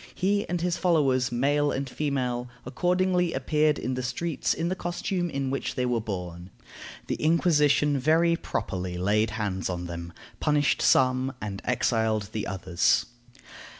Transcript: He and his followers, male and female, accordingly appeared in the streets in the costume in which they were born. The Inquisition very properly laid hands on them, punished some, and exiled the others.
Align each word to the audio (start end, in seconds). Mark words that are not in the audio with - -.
He 0.15 0.49
and 0.49 0.61
his 0.61 0.77
followers, 0.77 1.31
male 1.31 1.71
and 1.71 1.87
female, 1.87 2.49
accordingly 2.65 3.33
appeared 3.33 3.77
in 3.77 3.93
the 3.93 4.01
streets 4.01 4.51
in 4.51 4.67
the 4.67 4.75
costume 4.75 5.29
in 5.29 5.51
which 5.51 5.75
they 5.75 5.85
were 5.85 6.01
born. 6.01 6.49
The 7.05 7.17
Inquisition 7.23 7.99
very 7.99 8.35
properly 8.35 8.97
laid 8.97 9.29
hands 9.37 9.69
on 9.69 9.85
them, 9.85 10.11
punished 10.39 10.81
some, 10.81 11.33
and 11.39 11.61
exiled 11.65 12.29
the 12.31 12.47
others. 12.47 13.05